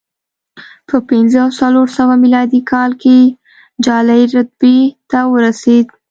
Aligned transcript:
په 0.87 0.95
پنځه 1.09 1.37
او 1.45 1.49
څلور 1.59 1.87
سوه 1.97 2.13
میلادي 2.23 2.61
کال 2.71 2.91
کې 3.01 3.17
جالۍ 3.85 4.21
رتبې 4.35 4.77
ته 5.11 5.19
ورسېد 5.33 5.85